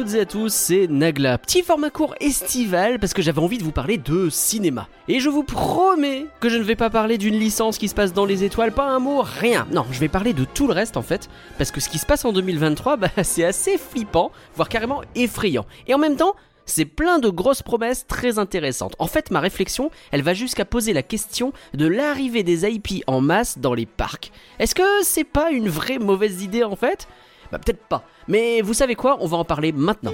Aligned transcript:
Toutes 0.00 0.14
et 0.14 0.20
à 0.20 0.24
tous, 0.24 0.50
c'est 0.50 0.86
Nagla. 0.86 1.36
Petit 1.36 1.62
format 1.62 1.90
court 1.90 2.14
estival 2.20 2.98
parce 2.98 3.12
que 3.12 3.20
j'avais 3.20 3.42
envie 3.42 3.58
de 3.58 3.62
vous 3.62 3.70
parler 3.70 3.98
de 3.98 4.30
cinéma. 4.30 4.88
Et 5.08 5.20
je 5.20 5.28
vous 5.28 5.42
promets 5.42 6.24
que 6.40 6.48
je 6.48 6.56
ne 6.56 6.62
vais 6.62 6.74
pas 6.74 6.88
parler 6.88 7.18
d'une 7.18 7.38
licence 7.38 7.76
qui 7.76 7.86
se 7.86 7.94
passe 7.94 8.14
dans 8.14 8.24
les 8.24 8.42
étoiles, 8.42 8.72
pas 8.72 8.86
un 8.86 8.98
mot, 8.98 9.20
rien. 9.20 9.66
Non, 9.72 9.84
je 9.92 10.00
vais 10.00 10.08
parler 10.08 10.32
de 10.32 10.46
tout 10.46 10.66
le 10.66 10.72
reste 10.72 10.96
en 10.96 11.02
fait, 11.02 11.28
parce 11.58 11.70
que 11.70 11.80
ce 11.80 11.90
qui 11.90 11.98
se 11.98 12.06
passe 12.06 12.24
en 12.24 12.32
2023, 12.32 12.96
bah, 12.96 13.08
c'est 13.22 13.44
assez 13.44 13.76
flippant, 13.76 14.32
voire 14.56 14.70
carrément 14.70 15.02
effrayant. 15.16 15.66
Et 15.86 15.92
en 15.92 15.98
même 15.98 16.16
temps, 16.16 16.34
c'est 16.64 16.86
plein 16.86 17.18
de 17.18 17.28
grosses 17.28 17.62
promesses 17.62 18.06
très 18.06 18.38
intéressantes. 18.38 18.96
En 18.98 19.06
fait, 19.06 19.30
ma 19.30 19.40
réflexion, 19.40 19.90
elle 20.12 20.22
va 20.22 20.32
jusqu'à 20.32 20.64
poser 20.64 20.94
la 20.94 21.02
question 21.02 21.52
de 21.74 21.86
l'arrivée 21.86 22.42
des 22.42 22.66
IP 22.66 23.04
en 23.06 23.20
masse 23.20 23.58
dans 23.58 23.74
les 23.74 23.84
parcs. 23.84 24.32
Est-ce 24.60 24.74
que 24.74 25.02
c'est 25.02 25.24
pas 25.24 25.50
une 25.50 25.68
vraie 25.68 25.98
mauvaise 25.98 26.42
idée 26.42 26.64
en 26.64 26.76
fait? 26.76 27.06
Bah 27.50 27.58
peut-être 27.58 27.84
pas. 27.86 28.04
Mais 28.28 28.60
vous 28.62 28.74
savez 28.74 28.94
quoi? 28.94 29.18
On 29.20 29.26
va 29.26 29.36
en 29.38 29.44
parler 29.44 29.72
maintenant. 29.72 30.12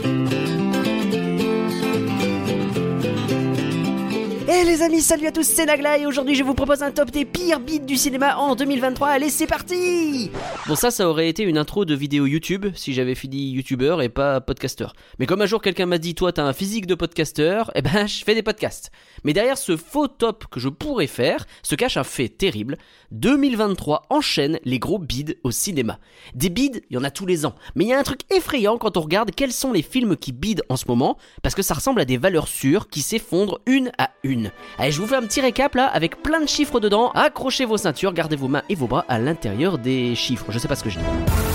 Eh 4.48 4.64
les 4.64 4.82
amis, 4.82 5.00
salut 5.00 5.26
à 5.26 5.32
tous, 5.32 5.42
c'est 5.42 5.66
Nagla 5.66 5.98
et 5.98 6.06
aujourd'hui 6.06 6.36
je 6.36 6.44
vous 6.44 6.54
propose 6.54 6.80
un 6.80 6.92
top 6.92 7.10
des 7.10 7.24
pires 7.24 7.58
beats 7.58 7.80
du 7.84 7.96
cinéma 7.96 8.36
en 8.36 8.54
2023. 8.54 9.08
Allez, 9.08 9.28
c'est 9.28 9.48
parti 9.48 10.30
Bon 10.68 10.76
ça, 10.76 10.92
ça 10.92 11.08
aurait 11.08 11.28
été 11.28 11.42
une 11.42 11.58
intro 11.58 11.84
de 11.84 11.96
vidéo 11.96 12.26
YouTube 12.26 12.66
si 12.76 12.92
j'avais 12.92 13.16
fini 13.16 13.50
YouTuber 13.50 13.96
et 14.02 14.08
pas 14.08 14.40
podcasteur. 14.40 14.94
Mais 15.18 15.26
comme 15.26 15.42
un 15.42 15.46
jour 15.46 15.60
quelqu'un 15.60 15.86
m'a 15.86 15.98
dit 15.98 16.14
toi 16.14 16.32
t'as 16.32 16.44
un 16.44 16.52
physique 16.52 16.86
de 16.86 16.94
podcasteur, 16.94 17.72
eh 17.74 17.82
ben 17.82 18.06
je 18.06 18.22
fais 18.22 18.36
des 18.36 18.44
podcasts. 18.44 18.92
Mais 19.24 19.32
derrière 19.32 19.58
ce 19.58 19.76
faux 19.76 20.06
top 20.06 20.46
que 20.48 20.60
je 20.60 20.68
pourrais 20.68 21.08
faire 21.08 21.44
se 21.64 21.74
cache 21.74 21.96
un 21.96 22.04
fait 22.04 22.28
terrible. 22.28 22.78
2023 23.10 24.06
enchaîne 24.10 24.60
les 24.64 24.78
gros 24.78 25.00
bids 25.00 25.34
au 25.42 25.50
cinéma. 25.50 25.98
Des 26.34 26.50
bids, 26.50 26.82
il 26.88 26.94
y 26.94 26.98
en 26.98 27.04
a 27.04 27.10
tous 27.10 27.26
les 27.26 27.46
ans. 27.46 27.56
Mais 27.74 27.84
il 27.84 27.88
y 27.88 27.92
a 27.92 27.98
un 27.98 28.04
truc 28.04 28.20
effrayant 28.30 28.78
quand 28.78 28.96
on 28.96 29.00
regarde 29.00 29.32
quels 29.34 29.52
sont 29.52 29.72
les 29.72 29.82
films 29.82 30.16
qui 30.16 30.30
bident 30.30 30.62
en 30.68 30.76
ce 30.76 30.86
moment, 30.86 31.16
parce 31.42 31.56
que 31.56 31.62
ça 31.62 31.74
ressemble 31.74 32.00
à 32.00 32.04
des 32.04 32.16
valeurs 32.16 32.46
sûres 32.46 32.88
qui 32.88 33.02
s'effondrent 33.02 33.58
une 33.66 33.90
à 33.98 34.10
une. 34.22 34.35
Allez, 34.78 34.92
je 34.92 35.00
vous 35.00 35.06
fais 35.06 35.16
un 35.16 35.22
petit 35.22 35.40
récap 35.40 35.74
là, 35.74 35.86
avec 35.86 36.22
plein 36.22 36.40
de 36.40 36.48
chiffres 36.48 36.80
dedans. 36.80 37.10
Accrochez 37.10 37.64
vos 37.64 37.76
ceintures, 37.76 38.12
gardez 38.12 38.36
vos 38.36 38.48
mains 38.48 38.62
et 38.68 38.74
vos 38.74 38.86
bras 38.86 39.04
à 39.08 39.18
l'intérieur 39.18 39.78
des 39.78 40.14
chiffres. 40.14 40.46
Je 40.50 40.58
sais 40.58 40.68
pas 40.68 40.76
ce 40.76 40.84
que 40.84 40.90
je 40.90 40.98
dis. 40.98 41.45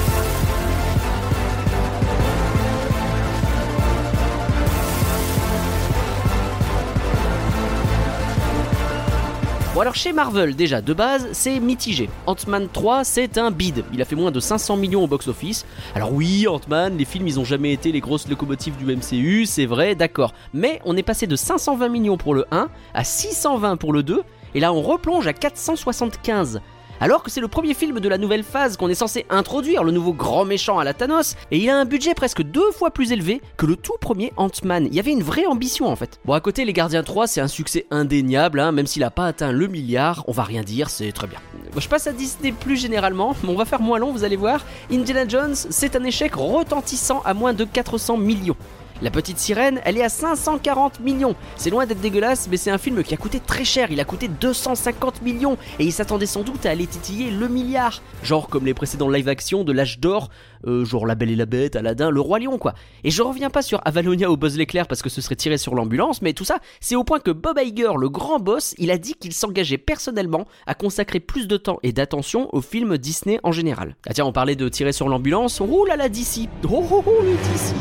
Alors 9.82 9.96
chez 9.96 10.14
Marvel 10.14 10.56
déjà 10.56 10.80
de 10.80 10.94
base 10.94 11.30
c'est 11.32 11.60
mitigé. 11.60 12.08
Ant-Man 12.28 12.68
3 12.72 13.04
c'est 13.04 13.40
un 13.40 13.50
bid. 13.50 13.84
Il 13.92 14.00
a 14.00 14.06
fait 14.06 14.16
moins 14.16 14.30
de 14.30 14.40
500 14.40 14.78
millions 14.78 15.06
au 15.06 15.08
box-office. 15.08 15.66
Alors 15.96 16.14
oui 16.14 16.48
Ant-Man, 16.48 17.00
les 17.00 17.06
films 17.06 17.26
ils 17.26 17.40
ont 17.40 17.44
jamais 17.44 17.73
été 17.73 17.92
les 17.92 18.00
grosses 18.00 18.28
locomotives 18.28 18.78
du 18.78 18.86
MCU, 18.86 19.48
c'est 19.48 19.66
vrai, 19.66 19.96
d'accord. 19.96 20.36
Mais 20.54 20.80
on 20.86 20.96
est 20.98 21.02
passé 21.02 21.26
de 21.26 21.36
520 21.36 21.90
millions 21.90 22.18
pour 22.18 22.36
le 22.36 22.46
1 22.52 22.70
à 22.94 23.04
620 23.04 23.78
pour 23.78 23.92
le 23.92 24.04
2 24.04 24.22
et 24.54 24.60
là 24.60 24.72
on 24.72 24.84
replonge 24.84 25.26
à 25.26 25.34
475 25.34 26.62
alors 27.02 27.24
que 27.24 27.32
c'est 27.32 27.42
le 27.42 27.48
premier 27.48 27.74
film 27.74 28.00
de 28.00 28.08
la 28.08 28.20
nouvelle 28.20 28.44
phase 28.44 28.78
qu'on 28.78 28.88
est 28.88 28.96
censé 28.96 29.26
introduire, 29.32 29.84
le 29.84 29.92
nouveau 29.92 30.14
grand 30.14 30.46
méchant 30.46 30.78
à 30.78 30.84
la 30.84 30.94
Thanos, 30.94 31.36
et 31.50 31.58
il 31.58 31.68
a 31.70 31.76
un 31.76 31.86
budget 31.86 32.14
presque 32.14 32.44
deux 32.44 32.72
fois 32.72 32.92
plus 32.92 33.12
élevé 33.12 33.42
que 33.58 33.66
le 33.66 33.76
tout 33.76 33.96
premier 34.00 34.32
Ant-Man. 34.38 34.86
Il 34.86 34.94
y 34.94 35.00
avait 35.00 35.12
une 35.12 35.24
vraie 35.24 35.48
ambition 35.48 35.88
en 35.88 35.96
fait. 35.96 36.20
Bon, 36.26 36.34
à 36.34 36.40
côté, 36.40 36.64
Les 36.64 36.74
Gardiens 36.74 37.02
3, 37.02 37.26
c'est 37.26 37.42
un 37.42 37.48
succès 37.48 37.88
indéniable, 37.90 38.60
hein, 38.60 38.72
même 38.72 38.86
s'il 38.86 39.04
a 39.04 39.10
pas 39.10 39.26
atteint 39.26 39.52
le 39.52 39.68
milliard, 39.68 40.24
on 40.28 40.32
va 40.32 40.44
rien 40.44 40.61
dire, 40.61 40.92
c'est 40.92 41.11
très 41.11 41.28
bien. 41.28 41.40
Bon, 41.73 41.80
je 41.80 41.90
passe 41.90 42.06
à 42.06 42.14
Disney 42.14 42.52
plus 42.52 42.78
généralement, 42.78 43.36
mais 43.44 43.50
on 43.50 43.56
va 43.56 43.66
faire 43.66 43.82
moins 43.82 43.98
long, 43.98 44.11
vous 44.11 44.23
allez 44.23 44.36
voir. 44.36 44.64
Indiana 44.92 45.28
Jones, 45.28 45.56
c'est 45.56 45.95
un 45.95 46.04
échec 46.04 46.36
retentissant 46.36 47.22
à 47.26 47.34
moins 47.34 47.54
de 47.54 47.66
400 47.66 48.17
millions. 48.17 48.58
La 49.02 49.10
petite 49.10 49.39
sirène, 49.39 49.82
elle 49.84 49.98
est 49.98 50.04
à 50.04 50.10
540 50.10 51.00
millions. 51.00 51.36
C'est 51.56 51.72
loin 51.72 51.88
d'être 51.88 52.02
dégueulasse, 52.02 52.48
mais 52.52 52.58
c'est 52.58 52.70
un 52.70 52.78
film 52.78 53.04
qui 53.04 53.16
a 53.16 53.17
coûté 53.17 53.39
très 53.39 53.66
cher. 53.66 53.89
Il 53.89 54.00
a 54.00 54.04
coûté 54.04 54.28
250 54.28 55.23
millions 55.23 55.58
et 55.80 55.86
il 55.86 55.92
s'attendait 55.92 56.28
sans 56.28 56.44
doute 56.44 56.67
à 56.67 56.70
aller 56.70 56.86
titiller 56.86 57.32
le 57.32 57.48
milliard. 57.48 58.04
Genre 58.22 58.48
comme 58.48 58.66
les 58.66 58.76
précédents 58.76 59.10
live-action 59.10 59.64
de 59.64 59.72
l'âge 59.72 59.98
d'or, 59.98 60.30
euh, 60.67 60.86
genre 60.86 61.05
La 61.05 61.16
Belle 61.16 61.32
et 61.32 61.36
la 61.36 61.45
Bête, 61.45 61.76
Aladdin, 61.76 62.10
Le 62.10 62.22
Roi 62.22 62.39
Lion, 62.39 62.58
quoi. 62.58 62.73
Et 63.04 63.11
je 63.11 63.22
reviens 63.22 63.49
pas 63.49 63.61
sur 63.61 63.82
Avalonia 63.86 64.30
ou 64.32 64.38
Buzz 64.38 64.58
l'éclair 64.58 64.88
parce 64.88 65.02
que 65.02 65.10
ce 65.10 65.22
serait 65.22 65.36
tiré 65.36 65.58
sur 65.58 65.76
l'ambulance, 65.76 66.22
mais 66.22 66.33
tout 66.33 66.45
ça, 66.45 66.60
c'est 66.80 66.95
au 66.95 67.04
point 67.04 67.20
que 67.20 67.32
Bob 67.32 67.58
Iger, 67.64 67.92
le 67.98 68.10
grand 68.10 68.39
boss, 68.39 68.76
il 68.77 68.92
a 68.92 68.98
dit 68.98 69.14
qu'il 69.14 69.33
s'engageait 69.33 69.77
personnellement 69.77 70.45
à 70.67 70.73
consacrer 70.73 71.20
plus 71.20 71.48
de 71.48 71.58
temps 71.58 71.80
et 71.83 71.92
d'attention 71.92 72.54
aux 72.54 72.61
films 72.61 72.98
Disney 72.98 73.39
en 73.44 73.52
général. 73.52 73.95
Ah 74.08 74.14
tiens, 74.14 74.26
on 74.26 74.33
parlait 74.33 74.55
de 74.55 74.70
tirer 74.70 74.94
sur 74.94 75.10
l'ambulance. 75.10 75.61
Oh 75.61 75.86
là 75.86 75.95
là, 75.95 76.10
d'ici. 76.10 76.49
Oh 76.70 76.83
oh 76.92 77.04
oh, 77.05 77.23
DC. 77.23 77.76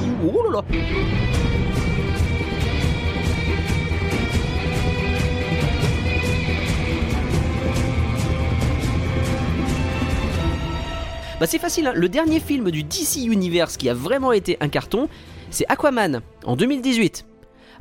Bah 11.40 11.46
c'est 11.46 11.58
facile, 11.58 11.86
hein. 11.86 11.92
le 11.94 12.10
dernier 12.10 12.38
film 12.38 12.70
du 12.70 12.82
DC 12.82 13.24
Universe 13.24 13.78
qui 13.78 13.88
a 13.88 13.94
vraiment 13.94 14.30
été 14.30 14.58
un 14.60 14.68
carton, 14.68 15.08
c'est 15.50 15.64
Aquaman 15.70 16.20
en 16.44 16.54
2018. 16.54 17.24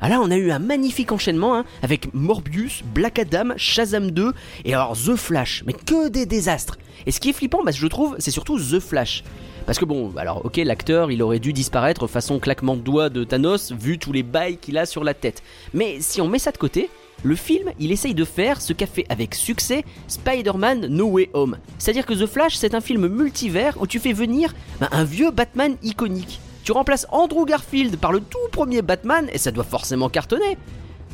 Ah 0.00 0.08
là, 0.08 0.18
on 0.22 0.30
a 0.30 0.36
eu 0.36 0.50
un 0.50 0.58
magnifique 0.58 1.12
enchaînement 1.12 1.54
hein, 1.54 1.66
avec 1.82 2.08
Morbius, 2.14 2.82
Black 2.94 3.18
Adam, 3.18 3.50
Shazam 3.58 4.12
2 4.12 4.32
et 4.64 4.72
alors 4.72 4.96
The 4.96 5.14
Flash. 5.14 5.62
Mais 5.66 5.74
que 5.74 6.08
des 6.08 6.24
désastres. 6.24 6.78
Et 7.04 7.10
ce 7.10 7.20
qui 7.20 7.28
est 7.28 7.32
flippant, 7.34 7.62
bah, 7.62 7.70
je 7.70 7.86
trouve, 7.86 8.16
c'est 8.18 8.30
surtout 8.30 8.58
The 8.58 8.80
Flash. 8.80 9.24
Parce 9.66 9.78
que 9.78 9.84
bon, 9.84 10.10
alors 10.16 10.42
ok, 10.46 10.56
l'acteur, 10.56 11.10
il 11.10 11.22
aurait 11.22 11.38
dû 11.38 11.52
disparaître 11.52 12.06
façon 12.06 12.38
claquement 12.38 12.76
de 12.76 12.80
doigts 12.80 13.10
de 13.10 13.24
Thanos, 13.24 13.72
vu 13.72 13.98
tous 13.98 14.12
les 14.12 14.22
bails 14.22 14.56
qu'il 14.56 14.78
a 14.78 14.86
sur 14.86 15.04
la 15.04 15.12
tête. 15.12 15.42
Mais 15.74 15.98
si 16.00 16.22
on 16.22 16.28
met 16.28 16.38
ça 16.38 16.50
de 16.50 16.56
côté, 16.56 16.88
le 17.22 17.36
film, 17.36 17.70
il 17.78 17.92
essaye 17.92 18.14
de 18.14 18.24
faire 18.24 18.60
ce 18.60 18.72
qu'a 18.72 18.86
fait 18.86 19.04
avec 19.08 19.34
succès 19.34 19.84
Spider-Man 20.08 20.86
No 20.86 21.06
Way 21.06 21.30
Home. 21.34 21.58
C'est-à-dire 21.78 22.06
que 22.06 22.14
The 22.14 22.26
Flash, 22.26 22.56
c'est 22.56 22.74
un 22.74 22.80
film 22.80 23.08
multivers 23.08 23.76
où 23.80 23.86
tu 23.86 23.98
fais 23.98 24.12
venir 24.12 24.54
bah, 24.80 24.88
un 24.92 25.04
vieux 25.04 25.30
Batman 25.30 25.76
iconique. 25.82 26.40
Tu 26.64 26.72
remplaces 26.72 27.06
Andrew 27.10 27.44
Garfield 27.44 27.96
par 27.96 28.12
le 28.12 28.20
tout 28.20 28.38
premier 28.52 28.82
Batman 28.82 29.28
et 29.32 29.38
ça 29.38 29.50
doit 29.50 29.64
forcément 29.64 30.08
cartonner. 30.08 30.56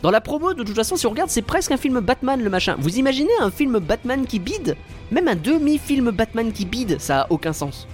Dans 0.02 0.10
la 0.10 0.20
promo, 0.20 0.52
de 0.54 0.62
toute 0.62 0.76
façon, 0.76 0.96
si 0.96 1.06
on 1.06 1.10
regarde, 1.10 1.30
c'est 1.30 1.42
presque 1.42 1.72
un 1.72 1.76
film 1.76 2.00
Batman 2.00 2.42
le 2.42 2.50
machin. 2.50 2.76
Vous 2.78 2.98
imaginez 2.98 3.30
un 3.40 3.50
film 3.50 3.78
Batman 3.78 4.26
qui 4.26 4.38
bide? 4.38 4.76
Même 5.10 5.26
un 5.26 5.34
demi-film 5.34 6.10
Batman 6.10 6.52
qui 6.52 6.66
bide, 6.66 7.00
ça 7.00 7.22
a 7.22 7.26
aucun 7.30 7.52
sens. 7.52 7.88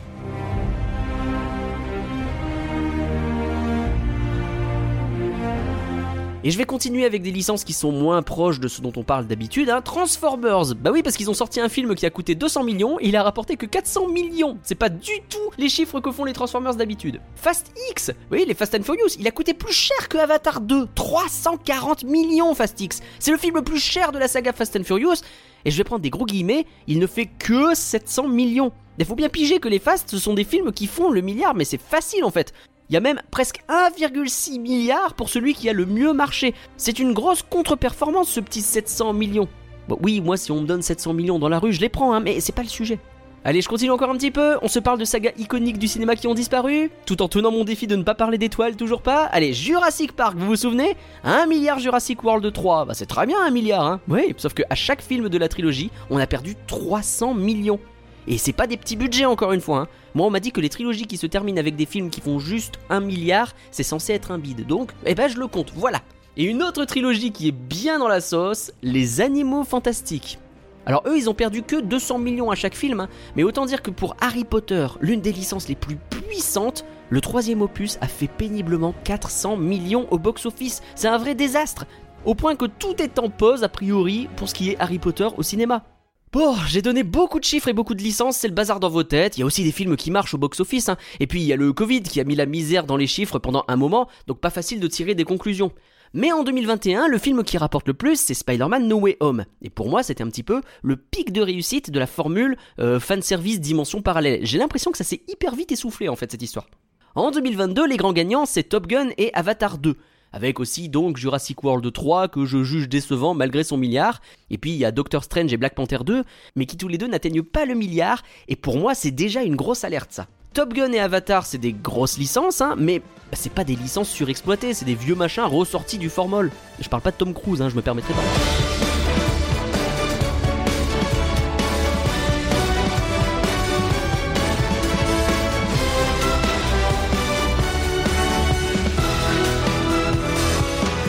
Et 6.44 6.50
je 6.50 6.58
vais 6.58 6.64
continuer 6.64 7.04
avec 7.04 7.22
des 7.22 7.30
licences 7.30 7.62
qui 7.62 7.72
sont 7.72 7.92
moins 7.92 8.20
proches 8.20 8.58
de 8.58 8.66
ce 8.66 8.80
dont 8.80 8.92
on 8.96 9.04
parle 9.04 9.28
d'habitude. 9.28 9.70
Hein. 9.70 9.80
Transformers, 9.80 10.74
bah 10.74 10.90
oui, 10.92 11.04
parce 11.04 11.16
qu'ils 11.16 11.30
ont 11.30 11.34
sorti 11.34 11.60
un 11.60 11.68
film 11.68 11.94
qui 11.94 12.04
a 12.04 12.10
coûté 12.10 12.34
200 12.34 12.64
millions, 12.64 12.98
il 13.00 13.14
a 13.14 13.22
rapporté 13.22 13.56
que 13.56 13.64
400 13.64 14.08
millions. 14.08 14.58
C'est 14.64 14.74
pas 14.74 14.88
du 14.88 15.12
tout 15.28 15.38
les 15.56 15.68
chiffres 15.68 16.00
que 16.00 16.10
font 16.10 16.24
les 16.24 16.32
Transformers 16.32 16.74
d'habitude. 16.74 17.20
Fast 17.36 17.72
X, 17.92 18.10
oui, 18.32 18.44
les 18.44 18.54
Fast 18.54 18.74
and 18.74 18.82
Furious, 18.82 19.14
il 19.20 19.28
a 19.28 19.30
coûté 19.30 19.54
plus 19.54 19.72
cher 19.72 20.08
que 20.08 20.18
Avatar 20.18 20.60
2. 20.60 20.88
340 20.96 22.02
millions 22.04 22.56
Fast 22.56 22.80
X. 22.80 23.02
C'est 23.20 23.30
le 23.30 23.38
film 23.38 23.54
le 23.54 23.62
plus 23.62 23.78
cher 23.78 24.10
de 24.10 24.18
la 24.18 24.26
saga 24.26 24.52
Fast 24.52 24.74
and 24.74 24.82
Furious. 24.84 25.22
Et 25.64 25.70
je 25.70 25.76
vais 25.76 25.84
prendre 25.84 26.02
des 26.02 26.10
gros 26.10 26.26
guillemets, 26.26 26.66
il 26.88 26.98
ne 26.98 27.06
fait 27.06 27.26
que 27.26 27.72
700 27.72 28.26
millions. 28.26 28.72
Il 28.98 29.04
faut 29.04 29.14
bien 29.14 29.28
piger 29.28 29.60
que 29.60 29.68
les 29.68 29.78
Fast, 29.78 30.10
ce 30.10 30.18
sont 30.18 30.34
des 30.34 30.44
films 30.44 30.72
qui 30.72 30.88
font 30.88 31.10
le 31.10 31.20
milliard, 31.20 31.54
mais 31.54 31.64
c'est 31.64 31.80
facile 31.80 32.24
en 32.24 32.30
fait. 32.30 32.52
Il 32.90 32.94
y 32.94 32.96
a 32.96 33.00
même 33.00 33.22
presque 33.30 33.60
1,6 33.68 34.60
milliard 34.60 35.14
pour 35.14 35.28
celui 35.28 35.54
qui 35.54 35.68
a 35.68 35.72
le 35.72 35.86
mieux 35.86 36.12
marché. 36.12 36.54
C'est 36.76 36.98
une 36.98 37.12
grosse 37.12 37.42
contre-performance 37.42 38.28
ce 38.28 38.40
petit 38.40 38.60
700 38.60 39.12
millions. 39.12 39.48
Oui, 39.88 40.20
moi 40.20 40.36
si 40.36 40.52
on 40.52 40.60
me 40.60 40.66
donne 40.66 40.82
700 40.82 41.14
millions 41.14 41.38
dans 41.38 41.48
la 41.48 41.58
rue, 41.58 41.72
je 41.72 41.80
les 41.80 41.88
prends, 41.88 42.12
hein, 42.12 42.20
mais 42.20 42.40
c'est 42.40 42.54
pas 42.54 42.62
le 42.62 42.68
sujet. 42.68 42.98
Allez, 43.44 43.60
je 43.60 43.68
continue 43.68 43.90
encore 43.90 44.10
un 44.10 44.16
petit 44.16 44.30
peu. 44.30 44.56
On 44.62 44.68
se 44.68 44.78
parle 44.78 45.00
de 45.00 45.04
sagas 45.04 45.32
iconiques 45.36 45.78
du 45.78 45.88
cinéma 45.88 46.14
qui 46.14 46.28
ont 46.28 46.34
disparu, 46.34 46.92
tout 47.06 47.22
en 47.22 47.28
tenant 47.28 47.50
mon 47.50 47.64
défi 47.64 47.88
de 47.88 47.96
ne 47.96 48.04
pas 48.04 48.14
parler 48.14 48.38
d'étoiles, 48.38 48.76
toujours 48.76 49.02
pas. 49.02 49.24
Allez, 49.24 49.52
Jurassic 49.52 50.12
Park, 50.12 50.36
vous 50.36 50.46
vous 50.46 50.56
souvenez? 50.56 50.96
1 51.24 51.46
milliard 51.46 51.80
Jurassic 51.80 52.22
World 52.22 52.52
3. 52.52 52.84
Bah, 52.84 52.94
c'est 52.94 53.06
très 53.06 53.26
bien, 53.26 53.38
1 53.44 53.50
milliard, 53.50 53.84
hein. 53.84 54.00
Oui, 54.08 54.32
sauf 54.36 54.54
qu'à 54.54 54.74
chaque 54.76 55.02
film 55.02 55.28
de 55.28 55.38
la 55.38 55.48
trilogie, 55.48 55.90
on 56.08 56.18
a 56.18 56.26
perdu 56.28 56.54
300 56.68 57.34
millions. 57.34 57.80
Et 58.28 58.38
c'est 58.38 58.52
pas 58.52 58.68
des 58.68 58.76
petits 58.76 58.94
budgets 58.94 59.24
encore 59.24 59.52
une 59.52 59.60
fois. 59.60 59.78
Hein. 59.78 59.88
Moi 60.14 60.26
on 60.26 60.30
m'a 60.30 60.40
dit 60.40 60.52
que 60.52 60.60
les 60.60 60.68
trilogies 60.68 61.06
qui 61.06 61.16
se 61.16 61.26
terminent 61.26 61.58
avec 61.58 61.76
des 61.76 61.86
films 61.86 62.10
qui 62.10 62.20
font 62.20 62.38
juste 62.38 62.74
un 62.90 63.00
milliard, 63.00 63.52
c'est 63.70 63.82
censé 63.82 64.12
être 64.12 64.30
un 64.30 64.38
bide. 64.38 64.66
Donc, 64.66 64.92
eh 65.06 65.14
ben 65.14 65.28
je 65.28 65.38
le 65.38 65.46
compte, 65.46 65.72
voilà. 65.74 66.00
Et 66.36 66.44
une 66.44 66.62
autre 66.62 66.84
trilogie 66.84 67.32
qui 67.32 67.48
est 67.48 67.52
bien 67.52 67.98
dans 67.98 68.08
la 68.08 68.20
sauce, 68.20 68.72
Les 68.82 69.20
Animaux 69.20 69.64
Fantastiques. 69.64 70.38
Alors 70.86 71.02
eux 71.06 71.16
ils 71.16 71.30
ont 71.30 71.34
perdu 71.34 71.62
que 71.62 71.80
200 71.80 72.18
millions 72.18 72.50
à 72.50 72.54
chaque 72.54 72.74
film, 72.74 73.00
hein. 73.00 73.08
mais 73.36 73.42
autant 73.42 73.66
dire 73.66 73.82
que 73.82 73.90
pour 73.90 74.16
Harry 74.20 74.44
Potter, 74.44 74.86
l'une 75.00 75.20
des 75.20 75.32
licences 75.32 75.68
les 75.68 75.76
plus 75.76 75.96
puissantes, 75.96 76.84
le 77.10 77.20
troisième 77.20 77.62
opus 77.62 77.98
a 78.00 78.08
fait 78.08 78.26
péniblement 78.26 78.94
400 79.04 79.56
millions 79.56 80.06
au 80.10 80.18
box-office. 80.18 80.82
C'est 80.94 81.08
un 81.08 81.18
vrai 81.18 81.34
désastre, 81.34 81.84
au 82.24 82.34
point 82.34 82.56
que 82.56 82.64
tout 82.64 83.00
est 83.02 83.18
en 83.18 83.28
pause 83.28 83.64
a 83.64 83.68
priori 83.68 84.28
pour 84.36 84.48
ce 84.48 84.54
qui 84.54 84.70
est 84.70 84.80
Harry 84.80 84.98
Potter 84.98 85.28
au 85.36 85.42
cinéma. 85.42 85.84
Bon, 86.32 86.56
j'ai 86.66 86.80
donné 86.80 87.02
beaucoup 87.02 87.38
de 87.38 87.44
chiffres 87.44 87.68
et 87.68 87.74
beaucoup 87.74 87.94
de 87.94 88.02
licences, 88.02 88.38
c'est 88.38 88.48
le 88.48 88.54
bazar 88.54 88.80
dans 88.80 88.88
vos 88.88 89.02
têtes. 89.02 89.36
Il 89.36 89.40
y 89.40 89.42
a 89.42 89.46
aussi 89.46 89.64
des 89.64 89.70
films 89.70 89.96
qui 89.96 90.10
marchent 90.10 90.32
au 90.32 90.38
box-office, 90.38 90.88
hein. 90.88 90.96
et 91.20 91.26
puis 91.26 91.42
il 91.42 91.46
y 91.46 91.52
a 91.52 91.56
le 91.56 91.74
Covid 91.74 92.00
qui 92.00 92.20
a 92.22 92.24
mis 92.24 92.34
la 92.34 92.46
misère 92.46 92.86
dans 92.86 92.96
les 92.96 93.06
chiffres 93.06 93.38
pendant 93.38 93.66
un 93.68 93.76
moment, 93.76 94.08
donc 94.26 94.40
pas 94.40 94.48
facile 94.48 94.80
de 94.80 94.86
tirer 94.86 95.14
des 95.14 95.24
conclusions. 95.24 95.72
Mais 96.14 96.32
en 96.32 96.42
2021, 96.42 97.08
le 97.08 97.18
film 97.18 97.44
qui 97.44 97.58
rapporte 97.58 97.86
le 97.86 97.92
plus, 97.92 98.18
c'est 98.18 98.32
Spider-Man 98.32 98.88
No 98.88 98.96
Way 99.00 99.18
Home. 99.20 99.44
Et 99.60 99.68
pour 99.68 99.90
moi, 99.90 100.02
c'était 100.02 100.24
un 100.24 100.30
petit 100.30 100.42
peu 100.42 100.62
le 100.82 100.96
pic 100.96 101.34
de 101.34 101.42
réussite 101.42 101.90
de 101.90 101.98
la 101.98 102.06
formule 102.06 102.56
euh, 102.78 102.98
fanservice 102.98 103.60
dimension 103.60 104.00
parallèle. 104.00 104.40
J'ai 104.42 104.56
l'impression 104.56 104.90
que 104.90 104.96
ça 104.96 105.04
s'est 105.04 105.20
hyper 105.28 105.54
vite 105.54 105.72
essoufflé 105.72 106.08
en 106.08 106.16
fait 106.16 106.30
cette 106.30 106.42
histoire. 106.42 106.66
En 107.14 107.30
2022, 107.30 107.86
les 107.86 107.98
grands 107.98 108.14
gagnants, 108.14 108.46
c'est 108.46 108.62
Top 108.62 108.86
Gun 108.86 109.10
et 109.18 109.34
Avatar 109.34 109.76
2 109.76 109.98
avec 110.32 110.60
aussi 110.60 110.88
donc 110.88 111.16
Jurassic 111.16 111.62
World 111.62 111.92
3 111.92 112.28
que 112.28 112.44
je 112.44 112.62
juge 112.62 112.88
décevant 112.88 113.34
malgré 113.34 113.64
son 113.64 113.76
milliard, 113.76 114.20
et 114.50 114.58
puis 114.58 114.70
il 114.70 114.76
y 114.76 114.84
a 114.84 114.92
Doctor 114.92 115.24
Strange 115.24 115.52
et 115.52 115.56
Black 115.56 115.74
Panther 115.74 115.98
2, 116.04 116.24
mais 116.56 116.66
qui 116.66 116.76
tous 116.76 116.88
les 116.88 116.98
deux 116.98 117.06
n'atteignent 117.06 117.42
pas 117.42 117.64
le 117.64 117.74
milliard, 117.74 118.22
et 118.48 118.56
pour 118.56 118.78
moi 118.78 118.94
c'est 118.94 119.10
déjà 119.10 119.42
une 119.42 119.56
grosse 119.56 119.84
alerte 119.84 120.12
ça. 120.12 120.26
Top 120.54 120.74
Gun 120.74 120.92
et 120.92 121.00
Avatar 121.00 121.46
c'est 121.46 121.58
des 121.58 121.72
grosses 121.72 122.18
licences, 122.18 122.60
hein, 122.60 122.74
mais 122.78 122.98
bah, 122.98 123.04
c'est 123.32 123.52
pas 123.52 123.64
des 123.64 123.76
licences 123.76 124.10
surexploitées, 124.10 124.74
c'est 124.74 124.84
des 124.84 124.94
vieux 124.94 125.14
machins 125.14 125.44
ressortis 125.44 125.98
du 125.98 126.10
formol. 126.10 126.50
Je 126.80 126.88
parle 126.88 127.02
pas 127.02 127.10
de 127.10 127.16
Tom 127.16 127.32
Cruise, 127.32 127.62
hein, 127.62 127.68
je 127.68 127.76
me 127.76 127.82
permettrai 127.82 128.12
pas. 128.12 128.91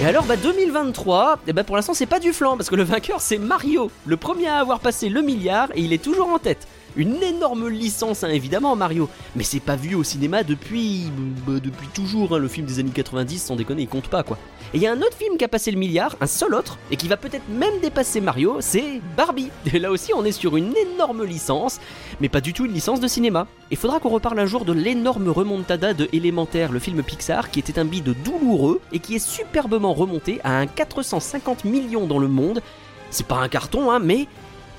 Et 0.03 0.05
alors, 0.05 0.25
bah 0.25 0.35
2023, 0.35 1.39
et 1.47 1.53
bah 1.53 1.63
pour 1.63 1.77
l'instant 1.77 1.93
c'est 1.93 2.05
pas 2.05 2.19
du 2.19 2.33
flanc 2.33 2.57
parce 2.57 2.69
que 2.69 2.75
le 2.75 2.83
vainqueur 2.83 3.21
c'est 3.21 3.37
Mario, 3.37 3.89
le 4.05 4.17
premier 4.17 4.49
à 4.49 4.57
avoir 4.57 4.81
passé 4.81 5.07
le 5.07 5.21
milliard 5.21 5.69
et 5.75 5.79
il 5.79 5.93
est 5.93 6.03
toujours 6.03 6.27
en 6.27 6.39
tête. 6.39 6.67
Une 6.95 7.21
énorme 7.23 7.69
licence, 7.69 8.23
hein, 8.23 8.29
évidemment, 8.29 8.75
Mario. 8.75 9.09
Mais 9.35 9.43
c'est 9.43 9.59
pas 9.59 9.75
vu 9.75 9.95
au 9.95 10.03
cinéma 10.03 10.43
depuis. 10.43 11.11
Bah, 11.47 11.53
depuis 11.63 11.87
toujours, 11.87 12.35
hein. 12.35 12.39
le 12.39 12.47
film 12.47 12.67
des 12.67 12.79
années 12.79 12.91
90, 12.91 13.39
sans 13.39 13.55
déconner, 13.55 13.83
il 13.83 13.87
compte 13.87 14.07
pas, 14.07 14.23
quoi. 14.23 14.37
Et 14.73 14.77
il 14.77 14.83
y 14.83 14.87
a 14.87 14.91
un 14.91 15.01
autre 15.01 15.15
film 15.15 15.37
qui 15.37 15.45
a 15.45 15.47
passé 15.47 15.71
le 15.71 15.77
milliard, 15.77 16.15
un 16.21 16.27
seul 16.27 16.55
autre, 16.55 16.77
et 16.89 16.95
qui 16.95 17.07
va 17.07 17.17
peut-être 17.17 17.47
même 17.49 17.79
dépasser 17.81 18.21
Mario, 18.21 18.57
c'est 18.59 19.01
Barbie. 19.15 19.49
Et 19.73 19.79
là 19.79 19.91
aussi, 19.91 20.13
on 20.15 20.25
est 20.25 20.31
sur 20.31 20.57
une 20.57 20.73
énorme 20.75 21.23
licence, 21.23 21.79
mais 22.21 22.29
pas 22.29 22.41
du 22.41 22.53
tout 22.53 22.65
une 22.65 22.73
licence 22.73 22.99
de 22.99 23.07
cinéma. 23.07 23.47
Il 23.71 23.77
faudra 23.77 23.99
qu'on 23.99 24.09
reparle 24.09 24.39
un 24.39 24.45
jour 24.45 24.65
de 24.65 24.73
l'énorme 24.73 25.29
remontada 25.29 25.93
de 25.93 26.09
Élémentaire, 26.11 26.71
le 26.71 26.79
film 26.79 27.03
Pixar, 27.03 27.51
qui 27.51 27.59
était 27.59 27.79
un 27.79 27.85
bide 27.85 28.15
douloureux 28.23 28.81
et 28.91 28.99
qui 28.99 29.15
est 29.15 29.25
superbement 29.25 29.93
remonté 29.93 30.39
à 30.43 30.57
un 30.57 30.67
450 30.67 31.65
millions 31.65 32.07
dans 32.07 32.19
le 32.19 32.27
monde. 32.27 32.61
C'est 33.09 33.27
pas 33.27 33.37
un 33.37 33.49
carton, 33.49 33.91
hein, 33.91 33.99
mais 33.99 34.27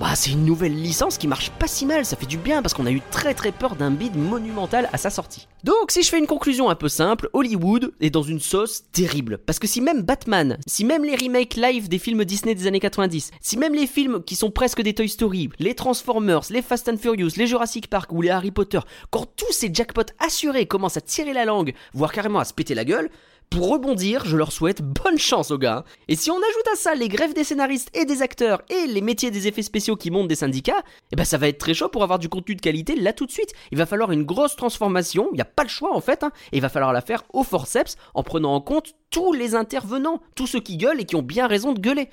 bah, 0.01 0.15
c'est 0.17 0.33
une 0.33 0.45
nouvelle 0.45 0.75
licence 0.75 1.19
qui 1.19 1.29
marche 1.29 1.51
pas 1.51 1.69
si 1.69 1.87
mal, 1.87 2.05
ça 2.05 2.17
fait 2.17 2.27
du 2.27 2.37
bien 2.37 2.63
parce 2.63 2.75
qu'on 2.75 2.87
a 2.87 2.91
eu 2.91 3.01
très 3.11 3.35
très 3.35 3.53
peur 3.53 3.77
d'un 3.77 3.91
bid 3.91 4.17
monumental 4.17 4.89
à 4.93 4.99
sa 4.99 5.11
sortie. 5.11 5.47
Donc 5.65 5.93
si 5.93 6.03
je 6.03 6.11
fais 6.11 6.19
une 6.19 6.27
conclusion 6.27 6.69
un 6.69 6.75
peu 6.75 6.91
simple, 6.91 7.31
Hollywood 7.33 7.95
est 8.03 8.11
dans 8.11 8.23
une 8.23 8.39
sauce 8.39 8.85
terrible. 8.93 9.39
Parce 9.39 9.59
que 9.59 9.67
si 9.67 9.81
même 9.81 10.03
Batman, 10.03 10.59
si 10.67 10.85
même 10.85 11.07
les 11.07 11.17
remakes 11.17 11.55
live 11.55 11.89
des 11.89 11.99
films 11.99 12.27
Disney 12.27 12.55
des 12.55 12.67
années 12.67 12.81
90, 12.81 13.31
si 13.41 13.57
même 13.57 13.75
les 13.75 13.87
films 13.87 14.23
qui 14.23 14.37
sont 14.37 14.51
presque 14.51 14.83
des 14.83 14.93
Toy 14.93 15.09
Story, 15.09 15.49
les 15.59 15.75
Transformers, 15.75 16.43
les 16.51 16.61
Fast 16.61 16.91
and 16.91 16.99
Furious, 16.99 17.31
les 17.39 17.47
Jurassic 17.47 17.89
Park 17.89 18.13
ou 18.13 18.21
les 18.21 18.29
Harry 18.29 18.51
Potter, 18.51 18.81
quand 19.09 19.25
tous 19.37 19.53
ces 19.53 19.73
jackpots 19.73 20.13
assurés 20.19 20.67
commencent 20.67 20.99
à 20.99 21.01
tirer 21.01 21.33
la 21.33 21.47
langue, 21.47 21.73
voire 21.95 22.13
carrément 22.13 22.41
à 22.41 22.45
se 22.45 22.53
péter 22.53 22.75
la 22.75 22.85
gueule, 22.85 23.09
pour 23.51 23.71
rebondir, 23.71 24.25
je 24.25 24.37
leur 24.37 24.51
souhaite 24.51 24.83
bonne 24.83 25.19
chance 25.19 25.53
aux 25.53 25.59
gars. 25.59 25.85
Et 26.09 26.17
si 26.17 26.31
on 26.31 26.37
ajoute 26.37 26.69
à 26.73 26.77
ça 26.77 26.95
les 26.97 27.09
grèves 27.09 27.35
des 27.35 27.45
scénaristes 27.45 27.89
et 27.97 28.05
des 28.05 28.21
acteurs 28.21 28.63
et 28.69 28.89
les 28.89 29.01
métiers 29.01 29.31
des 29.31 29.47
effets 29.47 29.63
spéciaux 29.63 29.95
qui 29.95 30.11
montent 30.11 30.27
des 30.27 30.35
syndicats, 30.35 30.83
eh 31.13 31.17
ben 31.17 31.25
ça 31.25 31.39
va 31.39 31.47
être 31.47 31.59
très 31.59 31.73
chaud 31.73 31.89
pour 31.89 32.03
avoir 32.03 32.19
du 32.19 32.29
contenu 32.29 32.57
de 32.57 32.61
qualité 32.61 32.97
là 32.97 33.13
tout 33.13 33.27
de 33.27 33.31
suite. 33.31 33.53
Il 33.71 33.79
va 33.79 33.87
falloir 33.87 34.11
une 34.11 34.25
grosse 34.25 34.57
transformation, 34.57 35.31
il 35.35 35.41
a 35.41 35.45
pas 35.55 35.63
le 35.63 35.69
choix 35.69 35.95
en 35.95 36.01
fait, 36.01 36.23
hein. 36.23 36.33
et 36.53 36.57
il 36.57 36.63
va 36.63 36.69
falloir 36.69 36.93
la 36.93 37.01
faire 37.01 37.23
au 37.33 37.45
forceps 37.45 37.97
en 38.15 38.23
prenant 38.23 38.55
en 38.55 38.61
compte 38.61 38.95
tous 39.11 39.33
les 39.33 39.55
intervenants, 39.55 40.21
tous 40.35 40.47
ceux 40.47 40.61
qui 40.61 40.77
gueulent 40.77 41.01
et 41.01 41.05
qui 41.05 41.17
ont 41.17 41.23
bien 41.23 41.47
raison 41.47 41.73
de 41.73 41.81
gueuler. 41.81 42.09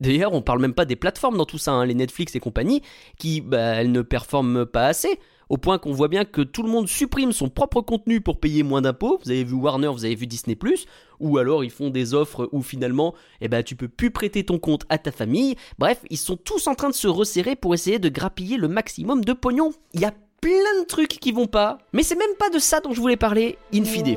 D'ailleurs, 0.00 0.34
on 0.34 0.42
parle 0.42 0.60
même 0.60 0.74
pas 0.74 0.84
des 0.84 0.96
plateformes 0.96 1.38
dans 1.38 1.46
tout 1.46 1.58
ça, 1.58 1.72
hein, 1.72 1.86
les 1.86 1.94
Netflix 1.94 2.34
et 2.34 2.40
compagnie, 2.40 2.82
qui, 3.18 3.40
bah, 3.40 3.82
ne 3.82 4.02
performent 4.02 4.66
pas 4.66 4.86
assez 4.86 5.18
au 5.48 5.58
point 5.58 5.78
qu'on 5.78 5.92
voit 5.92 6.08
bien 6.08 6.24
que 6.24 6.42
tout 6.42 6.62
le 6.62 6.70
monde 6.70 6.88
supprime 6.88 7.32
son 7.32 7.48
propre 7.48 7.80
contenu 7.80 8.20
pour 8.20 8.40
payer 8.40 8.62
moins 8.62 8.82
d'impôts. 8.82 9.20
Vous 9.24 9.30
avez 9.30 9.44
vu 9.44 9.54
Warner, 9.54 9.88
vous 9.88 10.04
avez 10.04 10.14
vu 10.14 10.26
Disney+, 10.26 10.58
ou 11.20 11.38
alors 11.38 11.64
ils 11.64 11.70
font 11.70 11.90
des 11.90 12.14
offres 12.14 12.48
où 12.52 12.62
finalement, 12.62 13.14
eh 13.40 13.48
ben, 13.48 13.62
tu 13.62 13.76
peux 13.76 13.88
plus 13.88 14.10
prêter 14.10 14.44
ton 14.44 14.58
compte 14.58 14.84
à 14.88 14.98
ta 14.98 15.12
famille. 15.12 15.56
Bref, 15.78 16.00
ils 16.10 16.18
sont 16.18 16.36
tous 16.36 16.66
en 16.66 16.74
train 16.74 16.88
de 16.88 16.94
se 16.94 17.08
resserrer 17.08 17.56
pour 17.56 17.74
essayer 17.74 17.98
de 17.98 18.08
grappiller 18.08 18.56
le 18.56 18.68
maximum 18.68 19.24
de 19.24 19.32
pognon. 19.32 19.72
Plein 20.46 20.80
de 20.80 20.86
trucs 20.86 21.08
qui 21.08 21.32
vont 21.32 21.48
pas, 21.48 21.78
mais 21.92 22.04
c'est 22.04 22.14
même 22.14 22.36
pas 22.38 22.50
de 22.50 22.60
ça 22.60 22.78
dont 22.78 22.92
je 22.92 23.00
voulais 23.00 23.16
parler, 23.16 23.58
in 23.74 23.82
fine. 23.82 24.16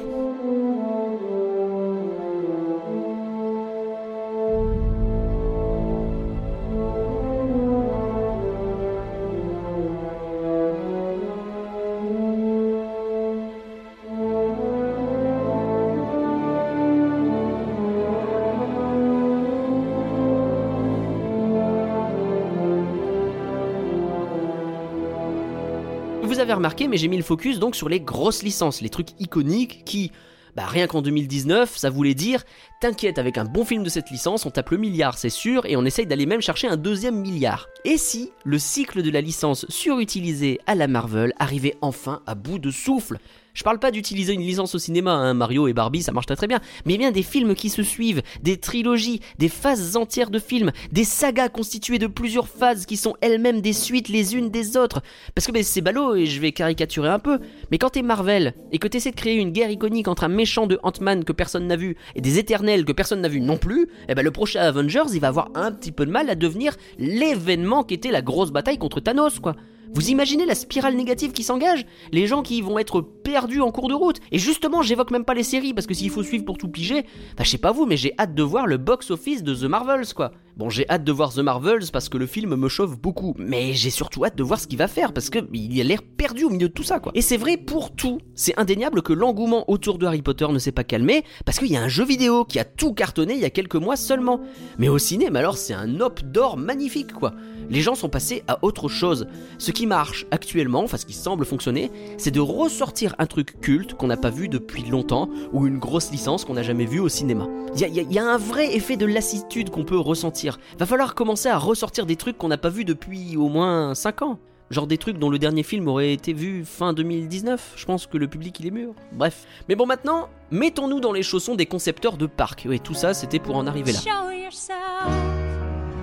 Remarqué, 26.56 26.88
mais 26.88 26.98
j'ai 26.98 27.07
mis 27.07 27.18
le 27.18 27.24
focus 27.24 27.60
donc 27.60 27.75
sur 27.75 27.90
les 27.90 28.00
grosses 28.00 28.44
licences, 28.44 28.81
les 28.81 28.90
trucs 28.90 29.19
iconiques 29.19 29.84
qui, 29.86 30.12
bah 30.56 30.66
rien 30.66 30.88
qu'en 30.88 31.01
2019, 31.01 31.78
ça 31.78 31.90
voulait 31.90 32.13
dire 32.13 32.44
T'inquiète, 32.81 33.19
avec 33.19 33.38
un 33.38 33.46
bon 33.46 33.66
film 33.66 33.84
de 33.84 33.90
cette 33.90 34.10
licence, 34.10 34.46
on 34.46 34.51
tape 34.51 34.69
le 34.69 34.78
milliard, 34.78 35.18
c'est 35.18 35.30
sûr, 35.30 35.66
et 35.66 35.75
on 35.75 35.86
essaye 35.86 36.06
d'aller 36.06 36.25
même 36.25 36.42
chercher 36.42 36.68
un 36.68 36.78
deuxième 36.78 37.19
milliard. 37.19 37.68
Et 37.86 37.98
si 37.98 38.31
le 38.46 38.60
cycle 38.60 39.01
de 39.01 39.12
la 39.12 39.22
licence 39.22 39.66
surutilisée 39.69 40.60
à 40.66 40.75
la 40.75 40.88
Marvel 40.88 41.34
arrivait 41.40 41.75
enfin 41.81 42.22
à 42.25 42.36
bout 42.36 42.60
de 42.60 42.72
souffle? 42.72 43.19
Je 43.60 43.64
parle 43.66 43.80
pas 43.80 43.92
d'utiliser 43.92 44.32
une 44.32 44.42
licence 44.42 44.74
au 44.74 44.80
cinéma, 44.80 45.12
hein, 45.12 45.34
Mario 45.34 45.68
et 45.68 45.74
Barbie, 45.74 46.02
ça 46.02 46.14
marche 46.14 46.28
très 46.28 46.38
très 46.38 46.48
bien, 46.48 46.62
mais 46.86 46.98
bien 46.98 47.12
des 47.12 47.24
films 47.24 47.56
qui 47.56 47.69
se 47.69 47.83
suivent, 47.83 48.22
des 48.42 48.56
trilogies, 48.56 49.19
des 49.38 49.50
phases 49.50 49.98
entières 49.98 50.30
de 50.30 50.40
films, 50.40 50.72
des 50.94 51.04
sagas 51.04 51.50
constituées 51.50 52.00
de 52.00 52.07
plusieurs 52.07 52.48
phases 52.48 52.86
qui 52.86 52.95
sont 52.95 53.18
elles-mêmes 53.19 53.60
des 53.60 53.74
suites 53.74 54.07
les 54.07 54.38
unes 54.38 54.50
des 54.50 54.78
autres. 54.78 55.02
Parce 55.36 55.45
que 55.45 55.52
ben, 55.52 55.62
c'est 55.62 55.81
ballot 55.81 56.16
et 56.16 56.26
je 56.26 56.40
vais 56.40 56.54
caricaturer 56.54 57.10
un 57.10 57.19
peu, 57.19 57.40
mais 57.69 57.78
quand 57.78 57.90
t'es 57.90 58.02
Marvel 58.02 58.54
et 58.72 58.78
que 58.78 58.88
t'essaies 58.88 59.12
de 59.12 59.18
créer 59.18 59.36
une 59.36 59.52
guerre 59.52 59.72
iconique 59.72 60.07
entre 60.07 60.24
un 60.24 60.30
méchant 60.30 60.66
de 60.66 60.80
Ant-Man 60.81 61.26
que 61.26 61.33
personne 61.33 61.68
n'a 61.68 61.76
vu 61.76 61.98
et 62.16 62.22
des 62.22 62.40
éternels 62.40 62.86
que 62.86 62.94
personne 62.94 63.19
n'a 63.19 63.28
vu 63.28 63.42
non 63.42 63.57
plus, 63.57 63.90
eh 64.07 64.16
ben 64.16 64.24
le 64.24 64.31
prochain 64.31 64.62
Avengers 64.62 65.12
il 65.14 65.19
va 65.19 65.28
avoir 65.28 65.50
un 65.56 65.74
petit 65.74 65.92
peu 65.92 66.06
de 66.06 66.12
mal 66.12 66.30
à 66.30 66.36
devenir 66.36 66.78
l'événement 66.98 67.83
qui 67.83 67.95
était 67.95 68.12
la 68.12 68.22
grosse 68.22 68.52
bataille 68.52 68.78
contre 68.78 69.02
Thanos 69.02 69.40
quoi. 69.40 69.57
Vous 69.92 70.10
imaginez 70.10 70.46
la 70.46 70.56
spirale 70.56 70.96
négative 70.96 71.31
qui 71.31 71.44
s'engage? 71.44 71.86
Les 72.12 72.28
gens 72.28 72.44
qui 72.44 72.62
vont 72.62 72.78
être 72.78 73.02
perdus 73.02 73.62
en 73.62 73.72
cours 73.72 73.88
de 73.88 73.96
route. 73.96 74.19
Et 74.31 74.38
justement, 74.38 74.81
j'évoque 74.84 75.12
même 75.12 75.26
pas 75.26 75.34
les 75.34 75.44
séries, 75.44 75.74
parce 75.74 75.88
que 75.88 75.94
s'il 75.94 76.10
faut 76.12 76.24
suivre 76.24 76.46
pour 76.46 76.58
tout 76.58 76.68
piger, 76.68 77.04
bah 77.38 77.44
je 77.44 77.50
sais 77.50 77.58
pas 77.58 77.72
vous, 77.72 77.86
mais 77.86 77.98
j'ai 77.98 78.14
hâte 78.19 78.36
de 78.36 78.44
voir 78.44 78.68
le 78.68 78.78
box-office 78.78 79.44
de 79.44 79.56
The 79.56 79.64
Marvels, 79.64 80.14
quoi. 80.14 80.31
Bon, 80.59 80.69
j'ai 80.69 80.85
hâte 80.89 81.06
de 81.06 81.13
voir 81.13 81.33
The 81.33 81.37
Marvels 81.37 81.85
parce 81.94 82.09
que 82.09 82.18
le 82.18 82.25
film 82.25 82.54
me 82.57 82.68
chauffe 82.68 82.99
beaucoup, 82.99 83.33
mais 83.39 83.71
j'ai 83.71 83.89
surtout 83.89 84.25
hâte 84.25 84.35
de 84.35 84.44
voir 84.44 84.59
ce 84.59 84.68
qu'il 84.68 84.78
va 84.78 84.89
faire 84.89 85.13
parce 85.13 85.30
que 85.30 85.39
il 85.54 85.80
a 85.80 85.85
l'air 85.85 86.01
perdu 86.04 86.44
au 86.44 86.49
milieu 86.49 86.68
de 86.68 86.73
tout 86.73 86.83
ça, 86.83 86.99
quoi. 86.99 87.13
Et 87.16 87.21
c'est 87.21 87.37
vrai 87.37 87.56
pour 87.56 87.95
tout. 87.95 88.18
C'est 88.35 88.59
indéniable 88.59 89.01
que 89.01 89.13
l'engouement 89.13 89.63
autour 89.71 89.97
de 89.97 90.06
Harry 90.06 90.21
Potter 90.21 90.49
ne 90.49 90.59
s'est 90.59 90.73
pas 90.73 90.83
calmé 90.83 91.23
parce 91.45 91.59
qu'il 91.59 91.71
y 91.71 91.78
a 91.78 91.81
un 91.81 91.87
jeu 91.87 92.04
vidéo 92.04 92.44
qui 92.44 92.59
a 92.59 92.66
tout 92.66 92.94
cartonné 92.94 93.35
il 93.35 93.39
y 93.39 93.45
a 93.45 93.49
quelques 93.49 93.78
mois 93.78 93.95
seulement. 93.95 94.42
Mais 94.78 94.89
au 94.89 94.97
cinéma, 94.97 95.39
alors 95.39 95.57
c'est 95.57 95.73
un 95.73 96.01
op 96.01 96.19
d'or 96.23 96.57
magnifique, 96.57 97.13
quoi. 97.13 97.31
Les 97.69 97.80
gens 97.80 97.95
sont 97.95 98.09
passés 98.09 98.44
à 98.49 98.59
autre 98.61 98.89
chose. 98.89 99.28
Ce 99.59 99.71
qui 99.71 99.87
marche 99.87 100.25
actuellement, 100.30 100.83
enfin 100.83 100.97
ce 100.97 101.06
qui 101.06 101.13
semble 101.13 101.45
fonctionner, 101.45 101.89
c'est 102.18 102.31
de 102.31 102.42
ressortir 102.42 103.16
un 103.18 103.28
truc 103.28 103.61
culte 103.61 103.94
qu'on 103.94 104.07
n'a 104.07 104.18
pas 104.18 104.30
vu 104.30 104.49
depuis 104.49 104.83
longtemps 104.83 105.30
ou 105.54 105.68
une 105.68 105.80
grosse 105.80 106.11
licence 106.11 106.44
qu'on 106.44 106.56
n'a 106.56 106.63
jamais 106.63 106.85
vue 106.85 106.99
au 106.99 107.07
cinéma. 107.07 107.47
Il 107.75 107.87
y, 107.87 108.13
y, 108.13 108.19
a 108.19 108.25
un 108.25 108.37
vrai 108.37 108.75
effet 108.75 108.97
de 108.97 109.06
lassitude 109.06 109.69
qu'on 109.69 109.85
peut 109.85 109.99
ressentir 109.99 110.49
Va 110.78 110.86
falloir 110.86 111.16
commencer 111.16 111.50
à 111.50 111.58
ressortir 111.58 112.06
des 112.06 112.16
trucs 112.16 112.38
qu'on 112.38 112.48
n'a 112.48 112.58
pas 112.58 112.70
vus 112.70 112.86
depuis 112.86 113.38
au 113.38 113.50
moins 113.50 113.94
5 113.94 114.22
ans. 114.22 114.40
Genre 114.72 114.86
des 114.86 115.00
trucs 115.00 115.18
dont 115.18 115.30
le 115.32 115.40
dernier 115.40 115.64
film 115.64 115.88
aurait 115.88 116.14
été 116.14 116.32
vu 116.32 116.64
fin 116.64 116.94
2019. 116.94 117.74
Je 117.76 117.86
pense 117.86 118.06
que 118.06 118.18
le 118.18 118.28
public 118.28 118.60
il 118.60 118.68
est 118.68 118.72
mûr. 118.72 118.94
Bref. 119.12 119.46
Mais 119.68 119.76
bon 119.76 119.88
maintenant, 119.88 120.30
mettons-nous 120.52 121.00
dans 121.00 121.12
les 121.12 121.24
chaussons 121.24 121.56
des 121.56 121.66
concepteurs 121.66 122.18
de 122.18 122.28
parcs. 122.28 122.68
Et 122.68 122.80
tout 122.80 122.94
ça 122.94 123.16
c'était 123.16 123.40
pour 123.40 123.56
en 123.56 123.66
arriver 123.66 123.94
là. 123.94 124.00
Show 124.00 124.32
yourself. 124.32 124.78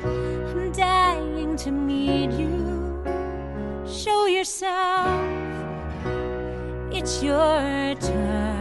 I'm 0.04 0.72
dying 0.72 1.56
to 1.56 1.70
meet 1.70 2.32
you. 2.32 2.50
Show 3.86 4.26
yourself. 4.26 4.66
It's 6.92 7.22
your 7.22 7.94
turn. 8.00 8.55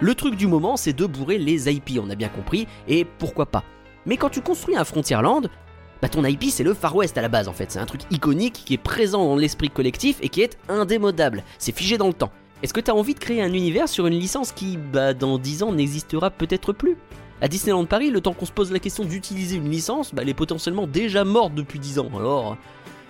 Le 0.00 0.14
truc 0.14 0.36
du 0.36 0.46
moment, 0.46 0.76
c'est 0.76 0.92
de 0.92 1.06
bourrer 1.06 1.38
les 1.38 1.70
IP, 1.70 1.98
on 2.00 2.08
a 2.08 2.14
bien 2.14 2.28
compris, 2.28 2.66
et 2.86 3.04
pourquoi 3.04 3.46
pas. 3.46 3.64
Mais 4.06 4.16
quand 4.16 4.30
tu 4.30 4.40
construis 4.40 4.76
un 4.76 4.84
Frontierland, 4.84 5.50
bah 6.00 6.08
ton 6.08 6.24
IP 6.24 6.44
c'est 6.44 6.62
le 6.62 6.72
Far 6.72 6.94
West 6.94 7.18
à 7.18 7.22
la 7.22 7.28
base 7.28 7.48
en 7.48 7.52
fait, 7.52 7.70
c'est 7.72 7.80
un 7.80 7.86
truc 7.86 8.02
iconique 8.10 8.62
qui 8.64 8.74
est 8.74 8.78
présent 8.78 9.24
dans 9.24 9.36
l'esprit 9.36 9.68
collectif 9.68 10.18
et 10.22 10.28
qui 10.28 10.40
est 10.40 10.56
indémodable, 10.68 11.42
c'est 11.58 11.76
figé 11.76 11.98
dans 11.98 12.06
le 12.06 12.14
temps. 12.14 12.30
Est-ce 12.62 12.72
que 12.72 12.80
t'as 12.80 12.92
envie 12.92 13.14
de 13.14 13.18
créer 13.20 13.42
un 13.42 13.52
univers 13.52 13.88
sur 13.88 14.06
une 14.06 14.18
licence 14.18 14.52
qui, 14.52 14.76
bah 14.76 15.14
dans 15.14 15.38
10 15.38 15.62
ans, 15.64 15.72
n'existera 15.72 16.30
peut-être 16.30 16.72
plus? 16.72 16.96
À 17.40 17.48
Disneyland 17.48 17.84
Paris, 17.84 18.10
le 18.10 18.20
temps 18.20 18.32
qu'on 18.32 18.46
se 18.46 18.52
pose 18.52 18.72
la 18.72 18.78
question 18.78 19.04
d'utiliser 19.04 19.56
une 19.56 19.70
licence, 19.70 20.14
bah, 20.14 20.22
elle 20.22 20.28
est 20.28 20.34
potentiellement 20.34 20.86
déjà 20.86 21.24
morte 21.24 21.54
depuis 21.54 21.78
10 21.78 22.00
ans. 22.00 22.10
Alors, 22.16 22.56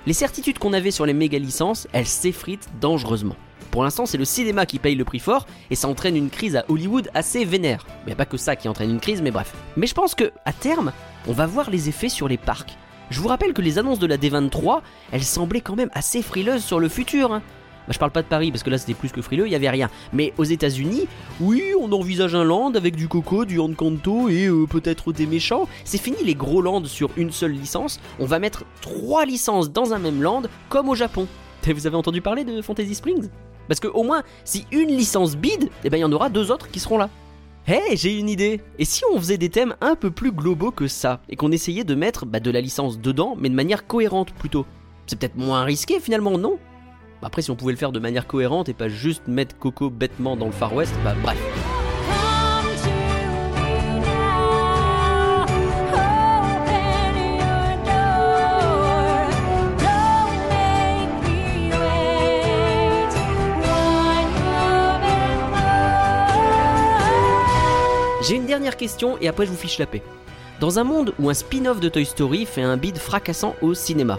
les 0.06 0.12
certitudes 0.12 0.58
qu'on 0.58 0.72
avait 0.72 0.90
sur 0.90 1.06
les 1.06 1.14
méga 1.14 1.38
licences, 1.38 1.88
elles 1.92 2.06
s'effritent 2.06 2.68
dangereusement. 2.80 3.36
Pour 3.70 3.84
l'instant, 3.84 4.06
c'est 4.06 4.18
le 4.18 4.24
cinéma 4.24 4.66
qui 4.66 4.78
paye 4.78 4.94
le 4.94 5.04
prix 5.04 5.18
fort 5.18 5.46
et 5.70 5.74
ça 5.74 5.88
entraîne 5.88 6.16
une 6.16 6.30
crise 6.30 6.56
à 6.56 6.64
Hollywood 6.68 7.10
assez 7.14 7.44
vénère. 7.44 7.86
A 8.10 8.14
pas 8.14 8.24
que 8.24 8.36
ça 8.36 8.56
qui 8.56 8.68
entraîne 8.68 8.90
une 8.90 9.00
crise, 9.00 9.22
mais 9.22 9.30
bref. 9.30 9.54
Mais 9.76 9.86
je 9.86 9.94
pense 9.94 10.14
que 10.14 10.32
à 10.44 10.52
terme, 10.52 10.92
on 11.26 11.32
va 11.32 11.46
voir 11.46 11.70
les 11.70 11.88
effets 11.88 12.08
sur 12.08 12.28
les 12.28 12.38
parcs. 12.38 12.76
Je 13.10 13.20
vous 13.20 13.28
rappelle 13.28 13.52
que 13.52 13.62
les 13.62 13.78
annonces 13.78 13.98
de 13.98 14.06
la 14.06 14.18
D23, 14.18 14.80
elles 15.12 15.24
semblaient 15.24 15.60
quand 15.60 15.76
même 15.76 15.90
assez 15.92 16.22
frileuses 16.22 16.64
sur 16.64 16.80
le 16.80 16.88
futur. 16.88 17.32
Hein. 17.32 17.42
Bah, 17.88 17.94
je 17.94 17.98
parle 17.98 18.10
pas 18.10 18.22
de 18.22 18.28
Paris 18.28 18.50
parce 18.50 18.62
que 18.62 18.68
là 18.68 18.76
c'était 18.76 18.92
plus 18.92 19.10
que 19.10 19.22
frileux, 19.22 19.46
il 19.46 19.52
y 19.52 19.56
avait 19.56 19.70
rien. 19.70 19.88
Mais 20.12 20.34
aux 20.36 20.44
États-Unis, 20.44 21.08
oui, 21.40 21.72
on 21.80 21.90
envisage 21.92 22.34
un 22.34 22.44
land 22.44 22.74
avec 22.74 22.94
du 22.94 23.08
coco, 23.08 23.46
du 23.46 23.58
Encanto 23.58 24.28
et 24.28 24.46
euh, 24.46 24.66
peut-être 24.66 25.12
des 25.12 25.26
méchants. 25.26 25.66
C'est 25.84 25.98
fini 25.98 26.18
les 26.22 26.34
gros 26.34 26.60
lands 26.60 26.84
sur 26.84 27.08
une 27.16 27.32
seule 27.32 27.52
licence. 27.52 27.98
On 28.18 28.26
va 28.26 28.38
mettre 28.38 28.64
trois 28.82 29.24
licences 29.24 29.72
dans 29.72 29.94
un 29.94 29.98
même 29.98 30.22
land, 30.22 30.42
comme 30.68 30.90
au 30.90 30.94
Japon. 30.94 31.26
Vous 31.66 31.86
avez 31.86 31.96
entendu 31.96 32.22
parler 32.22 32.44
de 32.44 32.62
Fantasy 32.62 32.94
Springs? 32.94 33.28
Parce 33.68 33.80
que 33.80 33.88
au 33.88 34.02
moins, 34.02 34.22
si 34.44 34.66
une 34.72 34.88
licence 34.88 35.36
bide, 35.36 35.68
eh 35.84 35.90
ben 35.90 35.98
il 35.98 36.00
y 36.00 36.04
en 36.04 36.12
aura 36.12 36.30
deux 36.30 36.50
autres 36.50 36.70
qui 36.70 36.80
seront 36.80 36.98
là. 36.98 37.10
Hey, 37.66 37.98
j'ai 37.98 38.18
une 38.18 38.30
idée 38.30 38.62
Et 38.78 38.86
si 38.86 39.02
on 39.12 39.18
faisait 39.18 39.36
des 39.36 39.50
thèmes 39.50 39.74
un 39.82 39.94
peu 39.94 40.10
plus 40.10 40.32
globaux 40.32 40.70
que 40.70 40.88
ça, 40.88 41.20
et 41.28 41.36
qu'on 41.36 41.52
essayait 41.52 41.84
de 41.84 41.94
mettre 41.94 42.24
bah, 42.24 42.40
de 42.40 42.50
la 42.50 42.62
licence 42.62 42.98
dedans, 42.98 43.36
mais 43.38 43.50
de 43.50 43.54
manière 43.54 43.86
cohérente 43.86 44.32
plutôt? 44.32 44.64
C'est 45.06 45.18
peut-être 45.18 45.36
moins 45.36 45.64
risqué 45.64 46.00
finalement, 46.00 46.38
non? 46.38 46.58
Après, 47.22 47.42
si 47.42 47.50
on 47.50 47.56
pouvait 47.56 47.72
le 47.72 47.78
faire 47.78 47.92
de 47.92 47.98
manière 47.98 48.26
cohérente 48.26 48.68
et 48.68 48.74
pas 48.74 48.88
juste 48.88 49.26
mettre 49.26 49.56
Coco 49.58 49.90
bêtement 49.90 50.36
dans 50.36 50.46
le 50.46 50.52
Far 50.52 50.74
West, 50.74 50.94
bah 51.04 51.14
bref. 51.22 51.38
J'ai 68.28 68.36
une 68.36 68.46
dernière 68.46 68.76
question 68.76 69.16
et 69.22 69.28
après 69.28 69.46
je 69.46 69.50
vous 69.50 69.56
fiche 69.56 69.78
la 69.78 69.86
paix. 69.86 70.02
Dans 70.60 70.78
un 70.78 70.84
monde 70.84 71.14
où 71.18 71.30
un 71.30 71.34
spin-off 71.34 71.80
de 71.80 71.88
Toy 71.88 72.04
Story 72.04 72.44
fait 72.44 72.62
un 72.62 72.76
bid 72.76 72.98
fracassant 72.98 73.56
au 73.62 73.72
cinéma, 73.72 74.18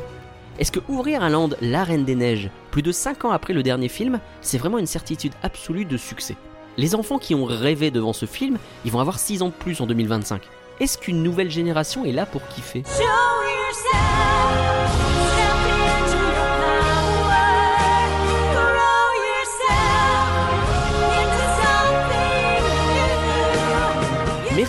est-ce 0.60 0.74
que 0.74 0.82
ouvrir 0.89 1.24
un 1.24 1.30
land 1.30 1.51
La 1.62 1.86
Reine 1.86 2.04
des 2.04 2.16
Neiges, 2.16 2.50
plus 2.70 2.82
de 2.82 2.92
5 2.92 3.24
ans 3.24 3.32
après 3.32 3.54
le 3.54 3.63
dernier 3.63 3.88
film, 3.88 4.20
c'est 4.42 4.58
vraiment 4.58 4.78
une 4.78 4.88
certitude 4.88 5.32
absolue 5.42 5.86
de 5.86 5.96
succès? 5.96 6.36
Les 6.75 6.96
enfants 6.96 7.18
qui 7.18 7.34
ont 7.34 7.46
rêvé 7.46 7.92
devant 7.92 8.12
ce 8.12 8.25
film, 8.25 8.58
ils 8.84 8.92
vont 8.92 9.00
avoir 9.00 9.20
6 9.20 9.42
ans 9.42 9.48
de 9.48 9.54
plus 9.54 9.80
en 9.80 9.88
2025. 9.88 10.42
Est-ce 10.82 10.98
qu'une 10.98 11.24
nouvelle 11.24 11.50
génération 11.50 12.04
est 12.04 12.12
là 12.12 12.25
pour 12.25 12.46
kiffer? 12.48 12.84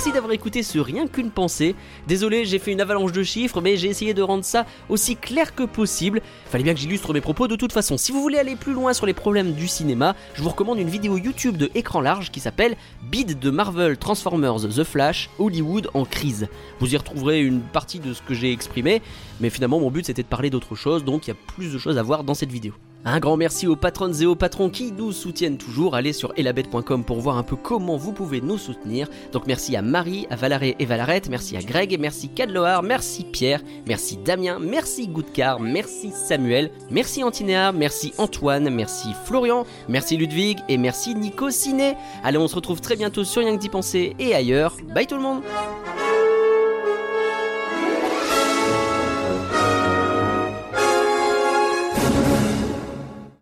Merci 0.01 0.15
d'avoir 0.15 0.33
écouté 0.33 0.63
ce 0.63 0.79
Rien 0.79 1.07
qu'une 1.07 1.31
pensée. 1.31 1.75
Désolé, 2.09 2.47
j'ai 2.47 2.59
fait 2.59 2.73
une 2.73 2.81
avalanche 2.81 3.13
de 3.13 3.23
chiffres, 3.23 3.61
mais 3.61 3.77
j'ai 3.77 3.89
essayé 3.89 4.15
de 4.15 4.23
rendre 4.23 4.47
ça 4.47 4.65
aussi 4.89 5.15
clair 5.15 5.55
que 5.55 5.63
possible. 5.63 6.23
Fallait 6.47 6.65
bien 6.65 6.73
que 6.73 6.81
j'illustre 6.81 7.13
mes 7.13 7.21
propos 7.21 7.49
de 7.49 7.55
toute 7.55 7.75
façon. 7.75 7.99
Si 7.99 8.11
vous 8.11 8.23
voulez 8.23 8.39
aller 8.39 8.57
plus 8.57 8.73
loin 8.73 8.95
sur 8.95 9.05
les 9.05 9.13
problèmes 9.13 9.53
du 9.53 9.69
cinéma, 9.69 10.17
je 10.33 10.43
vous 10.43 10.49
recommande 10.49 10.79
une 10.79 10.89
vidéo 10.89 11.19
YouTube 11.19 11.59
de 11.59 11.71
écran 11.75 12.01
large 12.01 12.31
qui 12.31 12.41
s'appelle 12.41 12.79
Bid 13.11 13.39
de 13.39 13.51
Marvel 13.51 13.99
Transformers 13.99 14.71
The 14.75 14.85
Flash 14.85 15.29
Hollywood 15.39 15.91
en 15.93 16.07
crise. 16.07 16.49
Vous 16.79 16.95
y 16.95 16.97
retrouverez 16.97 17.43
une 17.43 17.61
partie 17.61 17.99
de 17.99 18.15
ce 18.15 18.23
que 18.23 18.33
j'ai 18.33 18.53
exprimé, 18.53 19.03
mais 19.39 19.51
finalement 19.51 19.81
mon 19.81 19.91
but 19.91 20.07
c'était 20.07 20.23
de 20.23 20.29
parler 20.29 20.49
d'autre 20.49 20.77
chose, 20.77 21.05
donc 21.05 21.27
il 21.27 21.29
y 21.29 21.35
a 21.35 21.37
plus 21.55 21.75
de 21.75 21.79
choses 21.79 21.99
à 21.99 22.03
voir 22.03 22.25
dans 22.25 22.33
cette 22.33 22.51
vidéo. 22.51 22.73
Un 23.05 23.19
grand 23.19 23.39
merci 23.39 23.67
aux 23.67 23.77
patronnes 23.77 24.21
et 24.21 24.27
aux 24.27 24.35
patrons 24.35 24.69
qui 24.69 24.93
nous 24.93 25.13
soutiennent 25.13 25.57
toujours. 25.57 25.95
Allez 25.95 26.13
sur 26.13 26.35
elabette.com 26.37 27.03
pour 27.03 27.21
voir 27.21 27.39
un 27.39 27.43
peu 27.43 27.57
comment 27.57 27.97
vous 27.97 28.13
pouvez 28.13 28.43
nous 28.43 28.59
soutenir. 28.59 29.09
Donc 29.33 29.47
merci 29.47 29.75
à 29.75 29.81
Marie, 29.81 30.27
à 30.29 30.37
Valaré 30.37 30.77
et 30.79 30.85
Valarette, 30.85 31.31
merci 31.31 31.57
à 31.57 31.63
Greg, 31.63 31.99
merci 31.99 32.29
Cadloar, 32.29 32.83
merci 32.83 33.25
Pierre, 33.25 33.63
merci 33.87 34.19
Damien, 34.19 34.59
merci 34.61 35.09
Goudcar, 35.09 35.61
merci 35.61 36.11
Samuel, 36.11 36.71
merci 36.91 37.25
Antinéa, 37.25 37.73
merci 37.73 38.13
Antoine, 38.19 38.69
merci 38.69 39.09
Florian, 39.25 39.65
merci 39.89 40.19
Ludwig 40.19 40.59
et 40.69 40.77
merci 40.77 41.15
Nico 41.15 41.51
Ciné. 41.51 41.97
Allez, 42.23 42.39
on 42.39 42.49
se 42.49 42.57
retrouve 42.57 42.83
très 42.83 42.97
bientôt 42.97 43.25
sur 43.25 43.41
Yang 43.41 43.59
d'y 43.61 43.69
penser 43.71 44.15
et 44.19 44.35
ailleurs. 44.35 44.77
Bye 44.95 45.07
tout 45.07 45.17
le 45.17 45.23
monde 45.23 45.41